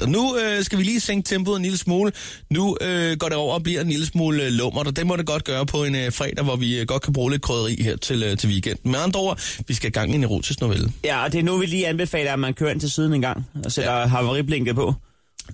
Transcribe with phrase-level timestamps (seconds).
[0.00, 2.12] Og nu øh, skal vi lige sænke tempoet en lille smule.
[2.50, 5.16] Nu øh, går det over og bliver en lille smule øh, lummert, og det må
[5.16, 7.82] det godt gøre på en øh, fredag, hvor vi øh, godt kan bruge lidt krydderi
[7.82, 8.90] her til, øh, til weekenden.
[8.90, 10.92] Med andre ord, vi skal i gang i en erotisk novelle.
[11.04, 13.20] Ja, og det er nu, vi lige anbefaler, at man kører ind til siden en
[13.20, 14.06] gang og sætter ja.
[14.06, 14.94] havariblinket på.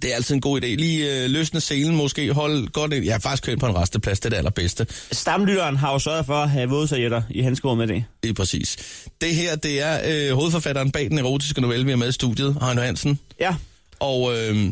[0.03, 0.67] Det er altid en god idé.
[0.67, 3.11] Lige øh, løsne selen måske, hold godt ind.
[3.11, 4.87] Har faktisk kørt på en resteplads, det er det allerbedste.
[5.13, 8.05] Stamlytteren har jo sørget for at have vådservietter i hans med det.
[8.23, 8.77] Det er præcis.
[9.21, 10.01] Det her, det er
[10.31, 13.21] øh, hovedforfatteren bag den erotiske novelle, vi har med i studiet, Heino Hansen.
[13.41, 13.55] Ja.
[14.01, 14.67] Og øh,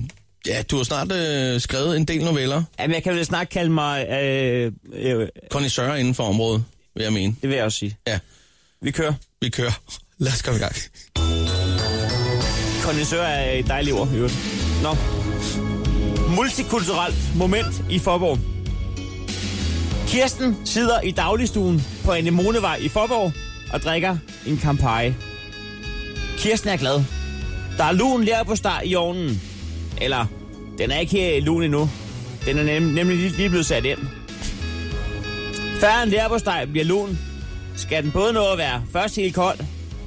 [0.47, 2.63] ja, du har snart øh, skrevet en del noveller.
[2.79, 4.09] Jamen, jeg kan vel snart kalde mig...
[4.09, 7.37] Øh, øh, Connoisseur inden for området, vil jeg mene.
[7.43, 7.97] Det vil jeg også sige.
[8.07, 8.19] Ja.
[8.83, 9.15] Vi kører.
[9.41, 9.81] Vi kører.
[10.19, 10.75] Lad os komme i gang.
[12.83, 14.35] Connoisseur er et dejligt ord, i øvrigt.
[14.83, 14.97] Nå.
[16.37, 18.39] Multikulturelt moment i Forborg.
[20.09, 23.33] Kirsten sidder i dagligstuen på Anemonevej i Forborg
[23.73, 25.13] og drikker en Campari.
[26.39, 27.05] Kirsten er glad.
[27.79, 29.43] Der er lun lær på start i ovnen.
[30.01, 30.27] Eller,
[30.79, 31.91] den er ikke lun endnu.
[32.47, 33.99] Den er nem, nemlig lige, lige blevet sat ind.
[35.81, 37.19] Før en lærpostej bliver lun,
[37.77, 39.59] skal den både nå at være først helt kold,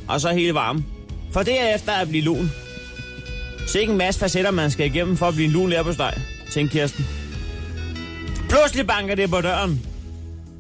[0.08, 0.84] og så helt varm.
[1.32, 2.52] For derefter at blive lun.
[3.68, 6.20] Så ikke en masse facetter, man skal igennem for at blive en lun lærpostej,
[6.52, 7.08] tænkte Kirsten.
[8.50, 9.82] Pludselig banker det på døren.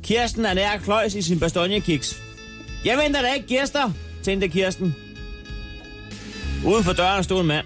[0.04, 2.22] Kirsten er nær kløjs i sin bastonjekiks.
[2.86, 3.92] Jeg venter da ikke gæster,
[4.24, 4.96] tænkte Kirsten.
[6.68, 7.66] Uden for døren stod en mand.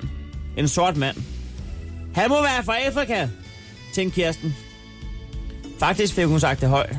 [0.57, 1.17] En sort mand.
[2.15, 3.27] Han må være fra Afrika,
[3.93, 4.55] tænkte Kirsten.
[5.79, 6.97] Faktisk fik hun sagt det højt.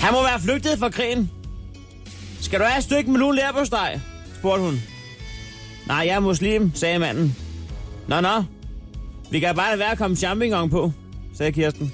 [0.00, 1.30] Han må være flygtet fra krigen.
[2.40, 4.00] Skal du have et stykke med lun lærpostej?
[4.38, 4.82] spurgte hun.
[5.86, 7.36] Nej, jeg er muslim, sagde manden.
[8.08, 8.44] Nå, nå.
[9.30, 10.92] Vi kan bare være at komme champignon på,
[11.34, 11.92] sagde Kirsten.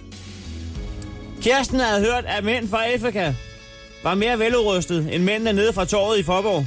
[1.42, 3.34] Kirsten havde hørt, at mænd fra Afrika
[4.02, 6.66] var mere veludrustet end mændene nede fra torvet i Forborg.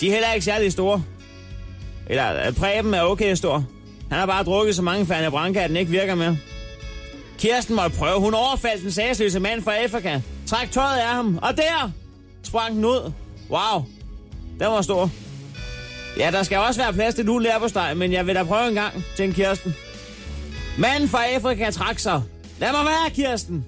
[0.00, 1.02] De er heller ikke særlig store.
[2.06, 3.64] Eller øh, Preben er okay stor.
[4.10, 6.38] Han har bare drukket så mange Ferne Branca, at den ikke virker mere.
[7.38, 8.20] Kirsten måtte prøve.
[8.20, 10.20] Hun overfaldt den sagsløse mand fra Afrika.
[10.46, 11.38] Træk tøjet af ham.
[11.42, 11.90] Og der
[12.42, 13.12] sprang den ud.
[13.50, 13.84] Wow.
[14.60, 15.10] Den var stor.
[16.18, 18.74] Ja, der skal også være plads til nu steg, men jeg vil da prøve en
[18.74, 19.74] gang, tænkte Kirsten.
[20.78, 22.22] Manden fra Afrika trak sig.
[22.58, 23.64] Lad mig være, Kirsten.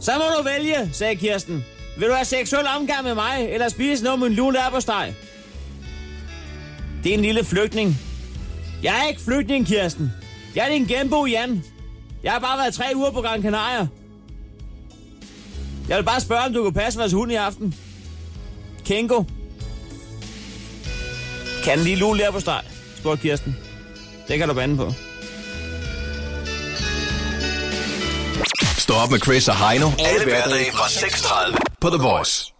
[0.00, 1.64] Så må du vælge, sagde Kirsten.
[1.98, 5.14] Vil du have seksuel omgang med mig, eller spise noget med en lun Steg?
[7.04, 7.96] Det er en lille flygtning.
[8.82, 10.12] Jeg er ikke flygtning, Kirsten.
[10.54, 11.64] Jeg er din genbo, Jan.
[12.22, 13.86] Jeg har bare været tre uger på Gran Canaria.
[15.88, 17.74] Jeg vil bare spørge, om du kan passe vores hund i aften.
[18.84, 19.22] Kengo.
[21.64, 22.60] Kan den lige lule der på steg?
[22.96, 23.56] spurgte Kirsten.
[24.28, 24.92] Det kan du bande på.
[28.78, 29.90] Stå op med Chris og Heino.
[29.98, 32.52] Alle hverdage fra 6.30 på The Voice.